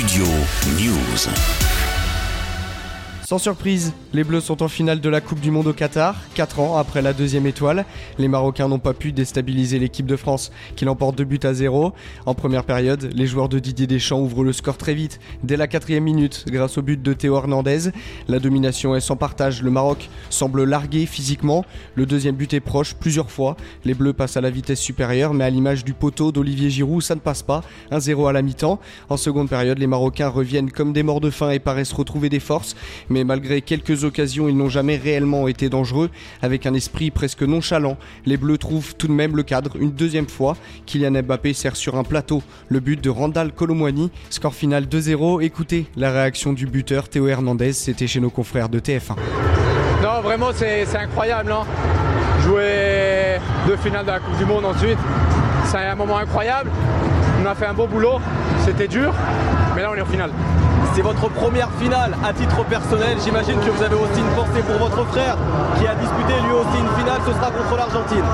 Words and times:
Studio 0.00 0.24
News. 0.78 1.99
Sans 3.30 3.38
surprise, 3.38 3.92
les 4.12 4.24
Bleus 4.24 4.40
sont 4.40 4.60
en 4.60 4.66
finale 4.66 5.00
de 5.00 5.08
la 5.08 5.20
Coupe 5.20 5.38
du 5.38 5.52
Monde 5.52 5.68
au 5.68 5.72
Qatar, 5.72 6.16
4 6.34 6.58
ans 6.58 6.76
après 6.76 7.00
la 7.00 7.12
deuxième 7.12 7.46
étoile. 7.46 7.84
Les 8.18 8.26
Marocains 8.26 8.66
n'ont 8.66 8.80
pas 8.80 8.92
pu 8.92 9.12
déstabiliser 9.12 9.78
l'équipe 9.78 10.06
de 10.06 10.16
France, 10.16 10.50
qui 10.74 10.84
l'emporte 10.84 11.16
2 11.16 11.22
buts 11.22 11.38
à 11.44 11.54
0. 11.54 11.92
En 12.26 12.34
première 12.34 12.64
période, 12.64 13.08
les 13.14 13.28
joueurs 13.28 13.48
de 13.48 13.60
Didier 13.60 13.86
Deschamps 13.86 14.18
ouvrent 14.18 14.42
le 14.42 14.52
score 14.52 14.76
très 14.76 14.94
vite, 14.94 15.20
dès 15.44 15.56
la 15.56 15.68
quatrième 15.68 16.02
minute, 16.02 16.44
grâce 16.48 16.76
au 16.76 16.82
but 16.82 17.00
de 17.00 17.12
Théo 17.12 17.36
Hernandez. 17.36 17.92
La 18.26 18.40
domination 18.40 18.96
est 18.96 19.00
sans 19.00 19.14
partage, 19.14 19.62
le 19.62 19.70
Maroc 19.70 20.08
semble 20.28 20.64
largué 20.64 21.06
physiquement. 21.06 21.64
Le 21.94 22.06
deuxième 22.06 22.34
but 22.34 22.52
est 22.52 22.58
proche 22.58 22.94
plusieurs 22.94 23.30
fois. 23.30 23.56
Les 23.84 23.94
Bleus 23.94 24.12
passent 24.12 24.38
à 24.38 24.40
la 24.40 24.50
vitesse 24.50 24.80
supérieure, 24.80 25.34
mais 25.34 25.44
à 25.44 25.50
l'image 25.50 25.84
du 25.84 25.94
poteau 25.94 26.32
d'Olivier 26.32 26.68
Giroud, 26.68 27.00
ça 27.00 27.14
ne 27.14 27.20
passe 27.20 27.44
pas. 27.44 27.62
1-0 27.92 28.28
à 28.28 28.32
la 28.32 28.42
mi-temps. 28.42 28.80
En 29.08 29.16
seconde 29.16 29.48
période, 29.48 29.78
les 29.78 29.86
Marocains 29.86 30.30
reviennent 30.30 30.72
comme 30.72 30.92
des 30.92 31.04
morts 31.04 31.20
de 31.20 31.30
faim 31.30 31.50
et 31.50 31.60
paraissent 31.60 31.92
retrouver 31.92 32.28
des 32.28 32.40
forces. 32.40 32.74
Malgré 33.24 33.62
quelques 33.62 34.04
occasions, 34.04 34.48
ils 34.48 34.56
n'ont 34.56 34.68
jamais 34.68 34.96
réellement 34.96 35.48
été 35.48 35.68
dangereux. 35.68 36.10
Avec 36.42 36.66
un 36.66 36.74
esprit 36.74 37.10
presque 37.10 37.42
nonchalant, 37.42 37.96
les 38.26 38.36
Bleus 38.36 38.58
trouvent 38.58 38.94
tout 38.96 39.08
de 39.08 39.12
même 39.12 39.36
le 39.36 39.42
cadre 39.42 39.76
une 39.76 39.90
deuxième 39.90 40.28
fois. 40.28 40.56
Kylian 40.86 41.22
Mbappé 41.22 41.52
sert 41.52 41.76
sur 41.76 41.96
un 41.96 42.04
plateau 42.04 42.42
le 42.68 42.80
but 42.80 43.02
de 43.02 43.10
Randall 43.10 43.52
Colomwani. 43.52 44.10
Score 44.30 44.54
final 44.54 44.84
2-0. 44.84 45.42
Écoutez 45.42 45.86
la 45.96 46.10
réaction 46.10 46.52
du 46.52 46.66
buteur 46.66 47.08
Théo 47.08 47.28
Hernandez, 47.28 47.72
c'était 47.72 48.06
chez 48.06 48.20
nos 48.20 48.30
confrères 48.30 48.68
de 48.68 48.78
TF1. 48.78 49.16
Non, 50.02 50.20
vraiment, 50.22 50.50
c'est 50.54 50.86
incroyable. 50.96 51.52
Hein. 51.52 51.64
Jouer 52.44 53.38
deux 53.66 53.76
finales 53.76 54.06
de 54.06 54.10
la 54.10 54.18
Coupe 54.18 54.36
du 54.38 54.46
Monde 54.46 54.64
ensuite, 54.64 54.98
c'est 55.66 55.76
un 55.76 55.94
moment 55.94 56.16
incroyable. 56.18 56.70
On 57.42 57.46
a 57.46 57.54
fait 57.54 57.66
un 57.66 57.74
beau 57.74 57.86
boulot, 57.86 58.18
c'était 58.64 58.88
dur, 58.88 59.12
mais 59.74 59.82
là 59.82 59.90
on 59.92 59.94
est 59.94 60.00
en 60.00 60.06
finale. 60.06 60.30
C'est 60.94 61.02
votre 61.02 61.28
première 61.28 61.68
finale 61.78 62.16
à 62.24 62.32
titre 62.32 62.64
personnel. 62.64 63.16
J'imagine 63.24 63.58
que 63.60 63.70
vous 63.70 63.82
avez 63.82 63.94
aussi 63.94 64.20
une 64.20 64.34
pensée 64.34 64.62
pour 64.62 64.76
votre 64.88 65.04
frère 65.08 65.36
qui 65.78 65.86
a 65.86 65.94
disputé 65.94 66.34
lui 66.44 66.52
aussi 66.52 66.78
une 66.78 66.98
finale. 66.98 67.20
Ce 67.26 67.32
sera 67.32 67.50
contre 67.50 67.76
l'Argentine. 67.76 68.24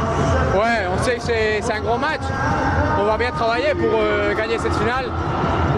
Ouais, 0.55 0.87
on 0.91 1.03
sait 1.03 1.17
que 1.17 1.23
c'est 1.23 1.73
un 1.73 1.81
gros 1.81 1.99
match. 1.99 2.23
On 2.99 3.05
va 3.05 3.19
bien 3.19 3.31
travailler 3.31 3.75
pour 3.75 4.01
euh, 4.01 4.35
gagner 4.35 4.59
cette 4.59 4.75
finale. 4.75 5.07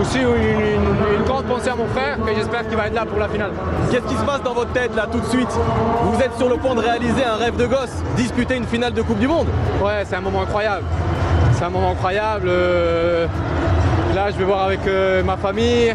Aussi 0.01 0.21
une, 0.21 1.25
grande 1.25 1.47
pensée 1.47 1.69
à 1.69 1.75
mon 1.75 1.89
frère 1.89 2.17
que 2.25 2.33
j'espère 2.35 2.67
qu'il 2.69 2.77
va 2.77 2.87
être 2.87 2.95
là 2.95 3.05
pour 3.05 3.19
la 3.19 3.29
finale. 3.29 3.51
Qu'est-ce 3.91 4.07
qui 4.07 4.17
se 4.17 4.25
passe 4.25 4.43
dans 4.43 4.55
votre 4.55 4.73
tête 4.73 4.95
là 4.95 5.07
tout 5.11 5.19
de 5.19 5.27
suite? 5.27 5.51
Vous 6.05 6.21
êtes 6.21 6.37
sur 6.37 6.49
le 6.49 6.57
point 6.57 6.77
de 6.77 6.81
réaliser 6.81 7.25
un 7.25 7.37
rêve 7.37 7.57
de 7.57 7.67
gosse, 7.67 8.03
disputer 8.17 8.57
une 8.57 8.67
finale 8.67 8.93
de 8.93 9.03
Coupe 9.03 9.19
du 9.19 9.27
Monde. 9.27 9.49
Ouais, 9.83 10.05
c'est 10.07 10.15
un 10.15 10.21
moment 10.21 10.43
incroyable. 10.43 10.85
C'est 11.55 11.65
un 11.65 11.71
moment 11.71 11.91
incroyable. 11.91 12.47
Euh, 12.49 13.27
là, 14.15 14.31
je 14.31 14.37
vais 14.37 14.45
voir 14.45 14.63
avec 14.63 14.87
euh, 14.87 15.25
ma 15.25 15.37
famille, 15.37 15.95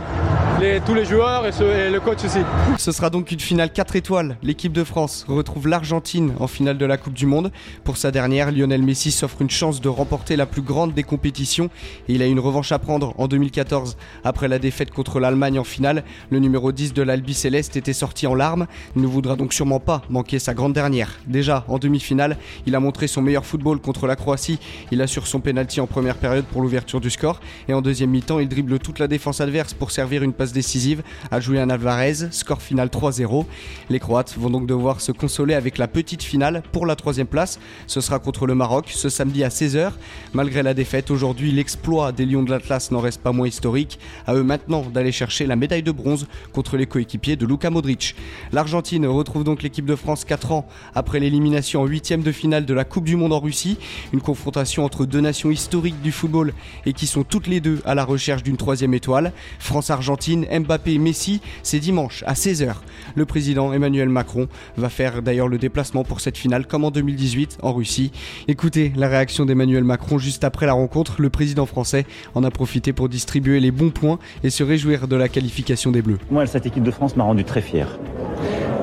tous 0.85 0.93
les 0.93 1.05
joueurs 1.05 1.45
et, 1.45 1.89
le 1.89 1.99
coach 1.99 2.23
aussi. 2.23 2.39
Ce 2.77 2.91
sera 2.91 3.09
donc 3.09 3.31
une 3.31 3.39
finale 3.39 3.71
4 3.71 3.95
étoiles. 3.95 4.37
L'équipe 4.43 4.71
de 4.71 4.83
France 4.83 5.25
retrouve 5.27 5.67
l'Argentine 5.67 6.33
en 6.39 6.47
finale 6.47 6.77
de 6.77 6.85
la 6.85 6.97
Coupe 6.97 7.13
du 7.13 7.25
Monde. 7.25 7.51
Pour 7.83 7.97
sa 7.97 8.11
dernière, 8.11 8.51
Lionel 8.51 8.81
Messi 8.81 9.11
s'offre 9.11 9.41
une 9.41 9.49
chance 9.49 9.81
de 9.81 9.89
remporter 9.89 10.35
la 10.35 10.45
plus 10.45 10.61
grande 10.61 10.93
des 10.93 11.03
compétitions 11.03 11.69
il 12.07 12.21
a 12.21 12.27
une 12.27 12.39
revanche 12.39 12.71
à 12.71 12.79
prendre 12.79 13.13
en 13.17 13.27
2014. 13.27 13.97
Après 14.23 14.47
la 14.47 14.59
défaite 14.59 14.91
contre 14.91 15.19
l'Allemagne 15.19 15.59
en 15.59 15.63
finale, 15.63 16.03
le 16.29 16.39
numéro 16.39 16.71
10 16.71 16.93
de 16.93 17.01
l'Albi 17.01 17.33
Céleste 17.33 17.77
était 17.77 17.93
sorti 17.93 18.27
en 18.27 18.35
larmes. 18.35 18.67
Il 18.95 19.01
ne 19.01 19.07
voudra 19.07 19.35
donc 19.35 19.53
sûrement 19.53 19.79
pas 19.79 20.01
manquer 20.09 20.39
sa 20.39 20.53
grande 20.53 20.73
dernière. 20.73 21.19
Déjà, 21.27 21.63
en 21.67 21.77
demi-finale, 21.77 22.37
il 22.65 22.75
a 22.75 22.79
montré 22.79 23.07
son 23.07 23.21
meilleur 23.21 23.45
football 23.45 23.79
contre 23.79 24.07
la 24.07 24.15
Croatie. 24.15 24.59
Il 24.91 25.01
assure 25.01 25.27
son 25.27 25.39
penalty 25.39 25.79
en 25.79 25.87
première 25.87 26.15
période 26.15 26.45
pour 26.45 26.61
l'ouverture 26.61 26.99
du 26.99 27.09
score 27.09 27.39
et 27.67 27.73
en 27.73 27.81
deuxième 27.81 28.09
mi-temps, 28.09 28.39
il 28.39 28.49
dribble 28.49 28.79
toute 28.79 28.99
la 28.99 29.07
défense 29.07 29.41
adverse 29.41 29.73
pour 29.73 29.91
servir 29.91 30.23
une 30.23 30.33
passe 30.33 30.42
décisive 30.51 31.03
à 31.31 31.39
Julian 31.39 31.69
Alvarez, 31.69 32.31
score 32.31 32.61
final 32.61 32.89
3-0. 32.89 33.45
Les 33.89 33.99
Croates 33.99 34.35
vont 34.37 34.49
donc 34.49 34.65
devoir 34.65 34.99
se 34.99 35.11
consoler 35.11 35.53
avec 35.53 35.77
la 35.77 35.87
petite 35.87 36.23
finale 36.23 36.63
pour 36.71 36.85
la 36.85 36.95
troisième 36.95 37.27
place. 37.27 37.59
Ce 37.87 38.01
sera 38.01 38.19
contre 38.19 38.45
le 38.47 38.55
Maroc 38.55 38.89
ce 38.89 39.09
samedi 39.09 39.43
à 39.43 39.49
16h. 39.49 39.91
Malgré 40.33 40.63
la 40.63 40.73
défaite, 40.73 41.11
aujourd'hui, 41.11 41.51
l'exploit 41.51 42.11
des 42.11 42.25
Lions 42.25 42.43
de 42.43 42.49
l'Atlas 42.49 42.91
n'en 42.91 42.99
reste 42.99 43.21
pas 43.21 43.31
moins 43.31 43.47
historique. 43.47 43.99
À 44.27 44.33
eux 44.33 44.43
maintenant 44.43 44.81
d'aller 44.81 45.11
chercher 45.11 45.45
la 45.45 45.55
médaille 45.55 45.83
de 45.83 45.91
bronze 45.91 46.27
contre 46.51 46.75
les 46.75 46.85
coéquipiers 46.85 47.35
de 47.35 47.45
Luka 47.45 47.69
Modric. 47.69 48.15
L'Argentine 48.51 49.05
retrouve 49.05 49.43
donc 49.43 49.63
l'équipe 49.63 49.85
de 49.85 49.95
France 49.95 50.25
4 50.25 50.51
ans 50.51 50.67
après 50.95 51.19
l'élimination 51.19 51.81
en 51.81 51.85
huitième 51.85 52.23
de 52.23 52.31
finale 52.31 52.65
de 52.65 52.73
la 52.73 52.85
Coupe 52.85 53.05
du 53.05 53.15
Monde 53.15 53.33
en 53.33 53.39
Russie. 53.39 53.77
Une 54.11 54.21
confrontation 54.21 54.83
entre 54.83 55.05
deux 55.05 55.21
nations 55.21 55.51
historiques 55.51 56.01
du 56.01 56.11
football 56.11 56.53
et 56.85 56.93
qui 56.93 57.05
sont 57.05 57.23
toutes 57.23 57.47
les 57.47 57.61
deux 57.61 57.81
à 57.85 57.93
la 57.93 58.03
recherche 58.05 58.43
d'une 58.43 58.57
troisième 58.57 58.93
étoile. 58.93 59.31
France-Argentine 59.59 60.32
Mbappé 60.41 60.97
Messi, 60.97 61.41
c'est 61.61 61.79
dimanche 61.79 62.23
à 62.27 62.33
16h. 62.33 62.73
Le 63.15 63.25
président 63.25 63.73
Emmanuel 63.73 64.09
Macron 64.09 64.47
va 64.77 64.89
faire 64.89 65.21
d'ailleurs 65.21 65.47
le 65.47 65.57
déplacement 65.57 66.03
pour 66.03 66.19
cette 66.19 66.37
finale 66.37 66.67
comme 66.67 66.83
en 66.83 66.91
2018 66.91 67.59
en 67.61 67.73
Russie. 67.73 68.11
Écoutez 68.47 68.91
la 68.95 69.07
réaction 69.07 69.45
d'Emmanuel 69.45 69.83
Macron 69.83 70.17
juste 70.17 70.43
après 70.43 70.65
la 70.65 70.73
rencontre. 70.73 71.21
Le 71.21 71.29
président 71.29 71.65
français 71.65 72.05
en 72.35 72.43
a 72.43 72.51
profité 72.51 72.93
pour 72.93 73.09
distribuer 73.09 73.59
les 73.59 73.71
bons 73.71 73.91
points 73.91 74.19
et 74.43 74.49
se 74.49 74.63
réjouir 74.63 75.07
de 75.07 75.15
la 75.15 75.29
qualification 75.29 75.91
des 75.91 76.01
Bleus. 76.01 76.19
Moi, 76.31 76.45
cette 76.47 76.65
équipe 76.65 76.83
de 76.83 76.91
France 76.91 77.15
m'a 77.15 77.23
rendu 77.23 77.43
très 77.43 77.61
fier. 77.61 77.99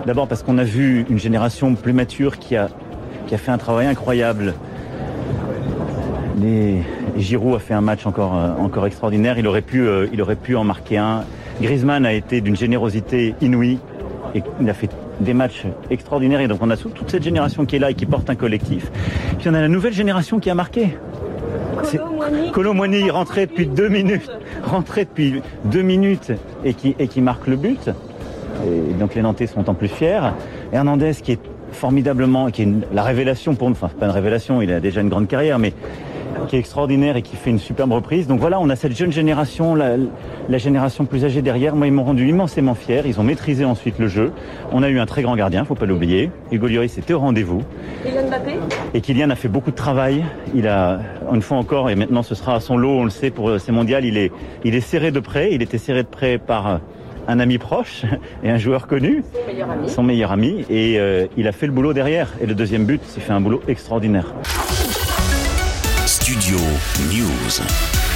D'abord 0.06 0.28
parce 0.28 0.42
qu'on 0.42 0.58
a 0.58 0.64
vu 0.64 1.04
une 1.10 1.18
génération 1.18 1.74
plus 1.74 1.92
mature 1.92 2.38
qui 2.38 2.56
a 2.56 2.68
fait 3.28 3.50
un 3.50 3.58
travail 3.58 3.86
incroyable. 3.86 4.54
Les... 6.40 6.82
Giroud 7.16 7.54
a 7.54 7.58
fait 7.58 7.74
un 7.74 7.80
match 7.80 8.06
encore, 8.06 8.36
euh, 8.36 8.52
encore 8.58 8.86
extraordinaire. 8.86 9.38
Il 9.38 9.46
aurait, 9.46 9.62
pu, 9.62 9.82
euh, 9.82 10.06
il 10.12 10.22
aurait 10.22 10.36
pu 10.36 10.56
en 10.56 10.64
marquer 10.64 10.96
un. 10.96 11.24
Griezmann 11.60 12.06
a 12.06 12.12
été 12.12 12.40
d'une 12.40 12.56
générosité 12.56 13.34
inouïe 13.40 13.78
et 14.34 14.42
il 14.60 14.70
a 14.70 14.74
fait 14.74 14.90
des 15.20 15.34
matchs 15.34 15.64
extraordinaires. 15.90 16.40
Et 16.40 16.48
donc 16.48 16.58
on 16.62 16.70
a 16.70 16.76
toute 16.76 17.10
cette 17.10 17.22
génération 17.22 17.66
qui 17.66 17.76
est 17.76 17.78
là 17.78 17.90
et 17.90 17.94
qui 17.94 18.06
porte 18.06 18.30
un 18.30 18.36
collectif. 18.36 18.90
Puis 19.38 19.48
on 19.48 19.54
a 19.54 19.60
la 19.60 19.68
nouvelle 19.68 19.92
génération 19.92 20.38
qui 20.40 20.50
a 20.50 20.54
marqué. 20.54 20.96
Colomwani 22.52 23.10
rentré 23.10 23.46
depuis 23.46 23.66
deux 23.66 23.88
minutes, 23.88 24.30
rentré 24.64 25.04
depuis 25.04 25.42
deux 25.64 25.82
minutes 25.82 26.32
et 26.64 26.74
qui, 26.74 26.94
et 26.98 27.08
qui 27.08 27.20
marque 27.20 27.46
le 27.46 27.56
but. 27.56 27.90
Et 28.66 28.94
donc 28.94 29.14
les 29.14 29.22
Nantais 29.22 29.46
sont 29.46 29.68
en 29.68 29.74
plus 29.74 29.88
fiers. 29.88 30.20
Hernandez 30.72 31.12
qui 31.22 31.32
est 31.32 31.40
formidablement, 31.72 32.50
qui 32.50 32.62
est 32.62 32.68
la 32.92 33.02
révélation 33.02 33.54
pour 33.54 33.68
nous, 33.68 33.74
enfin 33.74 33.88
pas 33.88 34.06
une 34.06 34.12
révélation, 34.12 34.60
il 34.60 34.72
a 34.72 34.80
déjà 34.80 35.00
une 35.00 35.08
grande 35.08 35.28
carrière, 35.28 35.58
mais 35.58 35.72
qui 36.48 36.56
est 36.56 36.58
extraordinaire 36.58 37.16
et 37.16 37.22
qui 37.22 37.36
fait 37.36 37.50
une 37.50 37.58
superbe 37.58 37.92
reprise. 37.92 38.26
Donc 38.26 38.40
voilà, 38.40 38.60
on 38.60 38.68
a 38.68 38.76
cette 38.76 38.96
jeune 38.96 39.12
génération, 39.12 39.74
la, 39.74 39.96
génération 40.58 41.04
plus 41.04 41.24
âgée 41.24 41.42
derrière. 41.42 41.76
Moi, 41.76 41.86
ils 41.86 41.92
m'ont 41.92 42.04
rendu 42.04 42.28
immensément 42.28 42.74
fier. 42.74 43.06
Ils 43.06 43.20
ont 43.20 43.22
maîtrisé 43.22 43.64
ensuite 43.64 43.98
le 43.98 44.08
jeu. 44.08 44.32
On 44.72 44.82
a 44.82 44.88
eu 44.88 44.98
un 44.98 45.06
très 45.06 45.22
grand 45.22 45.36
gardien, 45.36 45.64
faut 45.64 45.74
pas 45.74 45.86
l'oublier. 45.86 46.30
Hugo 46.50 46.66
Lloris 46.66 46.98
était 46.98 47.12
au 47.12 47.20
rendez-vous. 47.20 47.62
Kylian 48.04 48.28
Mbappé 48.28 48.52
Et 48.94 49.00
Kylian 49.00 49.30
a 49.30 49.36
fait 49.36 49.48
beaucoup 49.48 49.70
de 49.70 49.76
travail. 49.76 50.24
Il 50.54 50.66
a, 50.66 51.00
une 51.32 51.42
fois 51.42 51.58
encore, 51.58 51.90
et 51.90 51.96
maintenant 51.96 52.22
ce 52.22 52.34
sera 52.34 52.56
à 52.56 52.60
son 52.60 52.76
lot, 52.76 52.98
on 52.98 53.04
le 53.04 53.10
sait, 53.10 53.30
pour 53.30 53.60
ces 53.60 53.72
mondiales, 53.72 54.04
il 54.04 54.16
est, 54.16 54.32
il 54.64 54.74
est 54.74 54.80
serré 54.80 55.10
de 55.10 55.20
près. 55.20 55.52
Il 55.52 55.62
était 55.62 55.78
serré 55.78 56.02
de 56.02 56.08
près 56.08 56.38
par 56.38 56.80
un 57.28 57.38
ami 57.38 57.58
proche 57.58 58.04
et 58.42 58.50
un 58.50 58.58
joueur 58.58 58.86
connu, 58.86 59.22
son 59.32 59.46
meilleur 59.46 59.70
ami, 59.70 59.88
son 59.88 60.02
meilleur 60.02 60.32
ami 60.32 60.64
et 60.70 60.98
euh, 60.98 61.26
il 61.36 61.46
a 61.46 61.52
fait 61.52 61.66
le 61.66 61.72
boulot 61.72 61.92
derrière. 61.92 62.28
Et 62.40 62.46
le 62.46 62.54
deuxième 62.54 62.84
but, 62.84 63.00
c'est 63.06 63.20
fait 63.20 63.32
un 63.32 63.40
boulot 63.40 63.62
extraordinaire. 63.68 64.34
Studio 66.30 66.60
News. 67.08 68.09